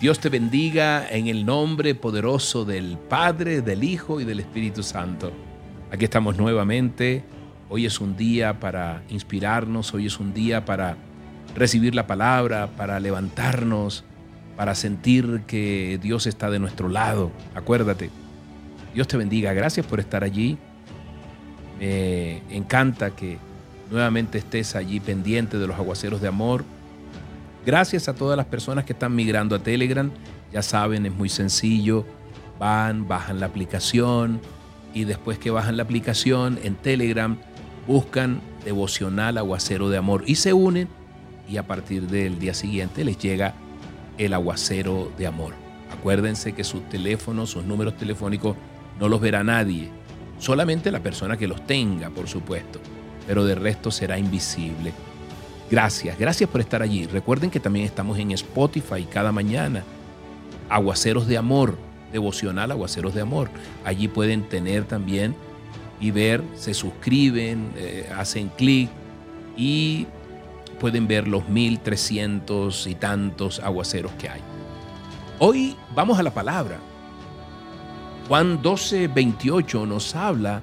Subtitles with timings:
[0.00, 5.32] Dios te bendiga en el nombre poderoso del Padre, del Hijo y del Espíritu Santo.
[5.90, 7.24] Aquí estamos nuevamente.
[7.68, 10.96] Hoy es un día para inspirarnos, hoy es un día para
[11.56, 14.04] recibir la palabra, para levantarnos,
[14.56, 17.32] para sentir que Dios está de nuestro lado.
[17.56, 18.10] Acuérdate,
[18.94, 19.52] Dios te bendiga.
[19.52, 20.58] Gracias por estar allí.
[21.80, 23.38] Me encanta que
[23.90, 26.64] nuevamente estés allí pendiente de los aguaceros de amor
[27.68, 30.10] Gracias a todas las personas que están migrando a Telegram.
[30.50, 32.06] Ya saben, es muy sencillo.
[32.58, 34.40] Van, bajan la aplicación
[34.94, 37.36] y después que bajan la aplicación en Telegram,
[37.86, 40.88] buscan devocional aguacero de amor y se unen
[41.46, 43.52] y a partir del día siguiente les llega
[44.16, 45.52] el aguacero de amor.
[45.92, 48.56] Acuérdense que sus teléfonos, sus números telefónicos
[48.98, 49.90] no los verá nadie,
[50.38, 52.80] solamente la persona que los tenga, por supuesto,
[53.26, 54.94] pero de resto será invisible.
[55.70, 57.06] Gracias, gracias por estar allí.
[57.06, 59.84] Recuerden que también estamos en Spotify cada mañana.
[60.70, 61.76] Aguaceros de Amor,
[62.10, 63.50] devocional Aguaceros de Amor.
[63.84, 65.34] Allí pueden tener también
[66.00, 68.88] y ver, se suscriben, eh, hacen clic
[69.56, 70.06] y
[70.80, 74.40] pueden ver los 1300 y tantos aguaceros que hay.
[75.38, 76.78] Hoy vamos a la palabra.
[78.26, 80.62] Juan 12, 28 nos habla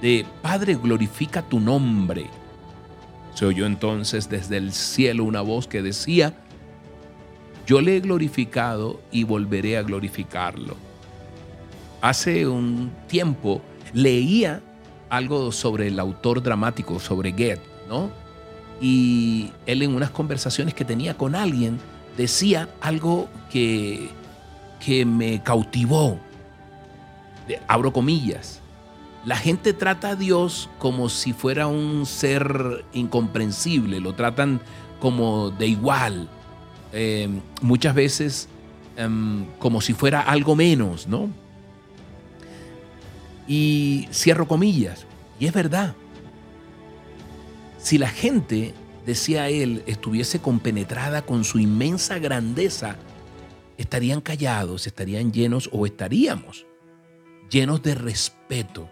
[0.00, 2.28] de Padre, glorifica tu nombre.
[3.34, 6.34] Se oyó entonces desde el cielo una voz que decía,
[7.66, 10.76] yo le he glorificado y volveré a glorificarlo.
[12.00, 13.62] Hace un tiempo
[13.92, 14.60] leía
[15.08, 18.10] algo sobre el autor dramático, sobre Goethe, ¿no?
[18.80, 21.78] Y él en unas conversaciones que tenía con alguien
[22.16, 24.10] decía algo que,
[24.84, 26.18] que me cautivó.
[27.66, 28.60] Abro comillas.
[29.24, 34.60] La gente trata a Dios como si fuera un ser incomprensible, lo tratan
[35.00, 36.28] como de igual,
[36.92, 37.28] eh,
[37.62, 38.48] muchas veces
[38.96, 41.30] em, como si fuera algo menos, ¿no?
[43.48, 45.06] Y cierro comillas,
[45.40, 45.94] y es verdad.
[47.78, 48.74] Si la gente,
[49.06, 52.96] decía él, estuviese compenetrada con su inmensa grandeza,
[53.78, 56.66] estarían callados, estarían llenos o estaríamos
[57.50, 58.88] llenos de respeto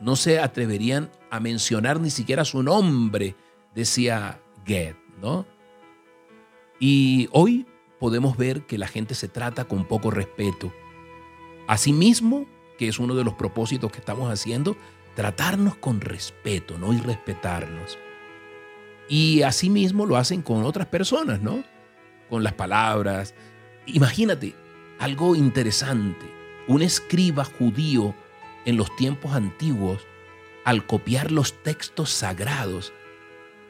[0.00, 3.36] no se atreverían a mencionar ni siquiera su nombre,
[3.74, 5.46] decía Goethe, ¿no?
[6.78, 7.66] Y hoy
[7.98, 10.72] podemos ver que la gente se trata con poco respeto.
[11.68, 12.46] Asimismo,
[12.78, 14.76] que es uno de los propósitos que estamos haciendo,
[15.14, 16.94] tratarnos con respeto, ¿no?
[16.94, 17.98] Y respetarnos.
[19.08, 21.62] Y asimismo lo hacen con otras personas, ¿no?
[22.30, 23.34] Con las palabras.
[23.86, 24.54] Imagínate,
[24.98, 26.26] algo interesante.
[26.68, 28.14] Un escriba judío
[28.64, 30.06] en los tiempos antiguos,
[30.64, 32.92] al copiar los textos sagrados,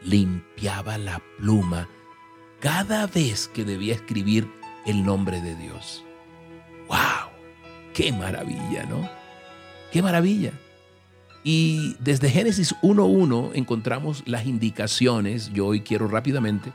[0.03, 1.89] limpiaba la pluma
[2.61, 4.51] cada vez que debía escribir
[4.87, 6.05] el nombre de Dios.
[6.89, 7.31] ¡Wow!
[7.95, 9.09] ¡Qué maravilla, ¿no?
[9.93, 10.53] ¡Qué maravilla!
[11.43, 16.73] Y desde Génesis 1.1 encontramos las indicaciones, yo hoy quiero rápidamente,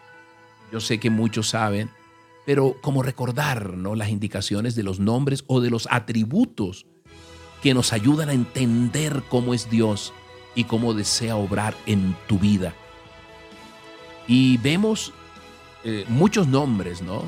[0.72, 1.92] yo sé que muchos saben,
[2.46, 3.96] pero como recordar ¿no?
[3.96, 6.88] las indicaciones de los nombres o de los atributos
[7.66, 10.14] que nos ayudan a entender cómo es Dios
[10.54, 12.76] y cómo desea obrar en tu vida.
[14.28, 15.14] Y vemos
[15.84, 17.24] eh, muchos nombres, ¿no?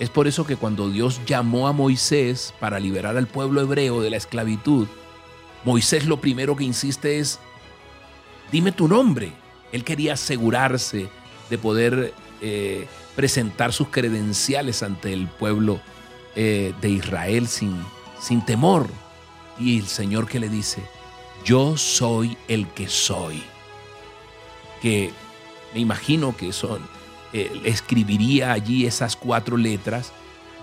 [0.00, 4.10] Es por eso que cuando Dios llamó a Moisés para liberar al pueblo hebreo de
[4.10, 4.88] la esclavitud,
[5.64, 7.38] Moisés lo primero que insiste es,
[8.50, 9.30] dime tu nombre.
[9.70, 11.08] Él quería asegurarse
[11.48, 15.80] de poder eh, presentar sus credenciales ante el pueblo
[16.34, 17.80] eh, de Israel sin,
[18.20, 18.88] sin temor.
[19.60, 20.82] Y el Señor que le dice,
[21.44, 23.42] yo soy el que soy.
[24.80, 25.12] Que
[25.74, 26.80] me imagino que son,
[27.32, 30.12] escribiría allí esas cuatro letras,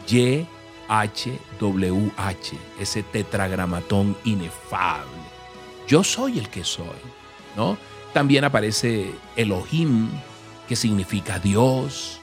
[0.08, 0.46] Y,
[0.88, 5.12] H, W, H, ese tetragramatón inefable.
[5.88, 6.98] Yo soy el que soy,
[7.56, 7.78] ¿no?
[8.14, 10.10] También aparece Elohim,
[10.68, 12.20] que significa Dios.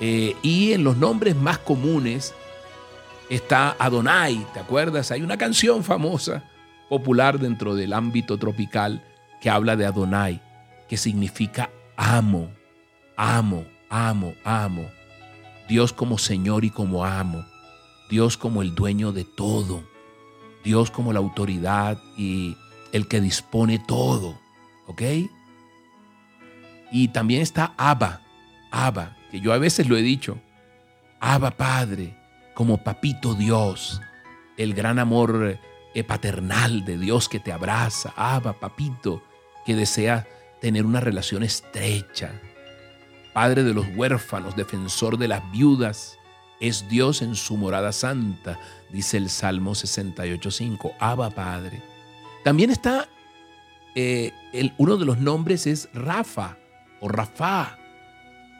[0.00, 2.34] Eh, y en los nombres más comunes
[3.30, 5.10] está Adonai, ¿te acuerdas?
[5.10, 6.44] Hay una canción famosa,
[6.88, 9.04] popular dentro del ámbito tropical,
[9.40, 10.42] que habla de Adonai,
[10.88, 12.50] que significa amo,
[13.16, 14.88] amo, amo, amo.
[15.68, 17.44] Dios como Señor y como amo.
[18.10, 19.84] Dios como el dueño de todo.
[20.62, 22.56] Dios como la autoridad y
[22.92, 24.38] el que dispone todo.
[24.86, 25.02] ¿Ok?
[26.92, 28.22] Y también está Abba,
[28.70, 30.38] Abba, que yo a veces lo he dicho.
[31.20, 32.16] Abba Padre,
[32.54, 34.00] como papito Dios,
[34.56, 35.58] el gran amor
[35.94, 39.22] eh, paternal de Dios que te abraza, Abba, papito,
[39.66, 40.26] que desea
[40.60, 42.40] tener una relación estrecha,
[43.32, 46.18] Padre de los huérfanos, defensor de las viudas,
[46.60, 48.60] es Dios en su morada santa,
[48.90, 51.82] dice el Salmo 68.5, Abba Padre.
[52.44, 53.08] También está,
[53.96, 56.56] eh, el, uno de los nombres es Rafa
[57.00, 57.76] o Rafa,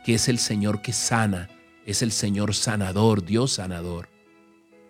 [0.05, 1.49] que es el Señor que sana,
[1.87, 4.09] es el Señor sanador, Dios sanador.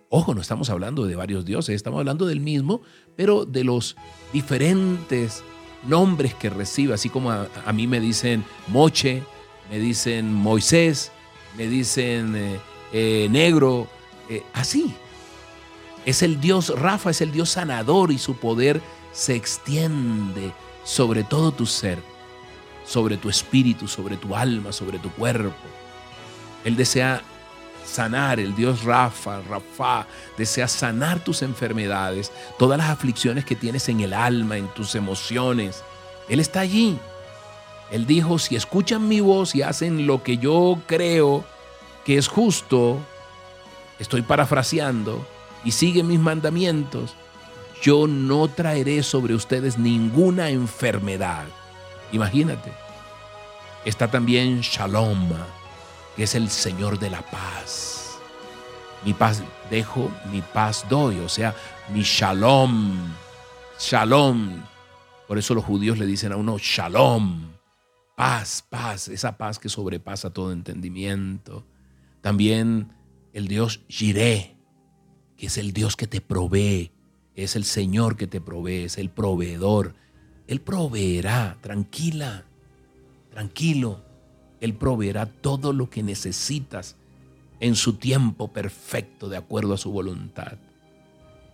[0.09, 2.83] Ojo, no estamos hablando de varios dioses, estamos hablando del mismo,
[3.17, 3.97] pero de los
[4.33, 5.43] diferentes
[5.89, 9.23] nombres que recibe, así como a, mí me dicen Moche,
[9.71, 11.11] me dicen Moisés,
[11.57, 12.61] me dicen eh,
[12.93, 13.89] eh, negro,
[14.29, 14.95] eh, así.
[16.07, 18.81] Es el Dios, Rafa es el Dios sanador y su poder
[19.13, 20.53] se extiende
[20.85, 21.99] sobre todo tu ser,
[22.87, 25.84] sobre tu espíritu, sobre tu alma, sobre tu cuerpo.
[26.65, 27.23] Él desea
[27.85, 30.07] sanar, el Dios Rafa, Rafa,
[30.37, 35.85] desea sanar tus enfermedades, todas las aflicciones que tienes en el alma, en tus emociones.
[36.29, 36.99] Él está allí.
[37.91, 41.45] Él dijo, si escuchan mi voz y hacen lo que yo creo
[42.05, 42.99] que es justo,
[43.99, 45.27] estoy parafraseando,
[45.65, 47.15] y siguen mis mandamientos,
[47.83, 51.45] yo no traeré sobre ustedes ninguna enfermedad.
[52.13, 52.73] Imagínate.
[53.85, 55.31] Está también Shalom,
[56.17, 58.19] que es el Señor de la paz.
[59.05, 61.55] Mi paz dejo, mi paz doy, o sea,
[61.93, 63.13] mi Shalom.
[63.79, 64.63] Shalom.
[65.29, 67.53] Por eso los judíos le dicen a uno Shalom.
[68.17, 71.65] Paz, paz, esa paz que sobrepasa todo entendimiento.
[72.21, 72.93] También
[73.33, 74.57] el Dios Jireh,
[75.37, 76.93] que es el Dios que te provee,
[77.35, 79.95] es el Señor que te provee, es el proveedor.
[80.47, 82.45] Él proveerá, tranquila,
[83.31, 84.14] tranquilo.
[84.65, 86.97] Él proveerá todo lo que necesitas
[87.61, 90.55] en su tiempo perfecto, de acuerdo a su voluntad.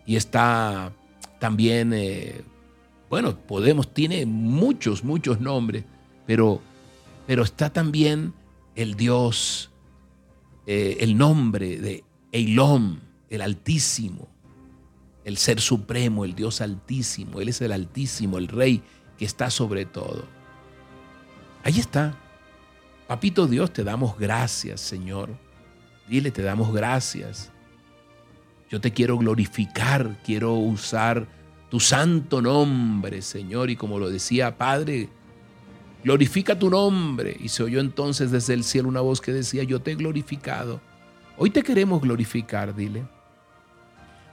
[0.06, 0.92] Y está
[1.40, 2.42] también, eh,
[3.08, 5.84] bueno, podemos, tiene muchos, muchos nombres,
[6.24, 6.60] pero,
[7.26, 8.32] pero está también
[8.76, 9.72] el Dios,
[10.68, 14.28] eh, el nombre de Eilom, el Altísimo,
[15.24, 17.40] el Ser Supremo, el Dios Altísimo.
[17.40, 18.82] Él es el Altísimo, el Rey
[19.18, 20.26] que está sobre todo.
[21.64, 22.16] Ahí está.
[23.10, 25.30] Papito Dios, te damos gracias, Señor.
[26.08, 27.50] Dile, te damos gracias.
[28.70, 31.26] Yo te quiero glorificar, quiero usar
[31.70, 33.68] tu santo nombre, Señor.
[33.68, 35.08] Y como lo decía Padre,
[36.04, 37.36] glorifica tu nombre.
[37.40, 40.80] Y se oyó entonces desde el cielo una voz que decía, yo te he glorificado.
[41.36, 43.02] Hoy te queremos glorificar, dile.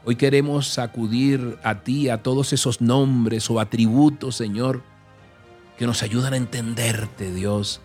[0.06, 4.84] Hoy queremos sacudir a ti a todos esos nombres o atributos, Señor,
[5.80, 7.82] que nos ayudan a entenderte, Dios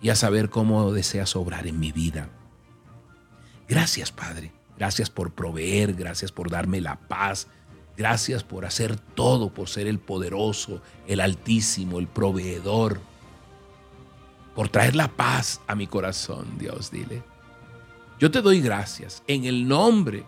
[0.00, 2.28] y a saber cómo deseas obrar en mi vida.
[3.68, 4.52] Gracias, Padre.
[4.78, 7.48] Gracias por proveer, gracias por darme la paz,
[7.98, 12.98] gracias por hacer todo, por ser el poderoso, el altísimo, el proveedor,
[14.54, 17.22] por traer la paz a mi corazón, Dios, dile.
[18.18, 20.24] Yo te doy gracias en el nombre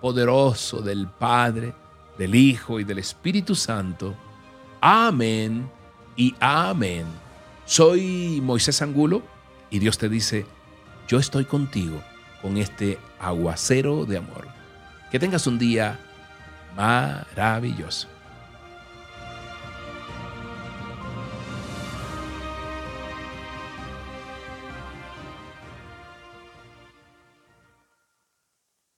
[0.00, 1.74] poderoso del Padre,
[2.16, 4.14] del Hijo y del Espíritu Santo.
[4.80, 5.68] Amén
[6.16, 7.27] y amén.
[7.68, 9.22] Soy Moisés Angulo
[9.68, 10.46] y Dios te dice,
[11.06, 12.02] yo estoy contigo
[12.40, 14.48] con este aguacero de amor.
[15.10, 16.00] Que tengas un día
[16.74, 18.08] maravilloso.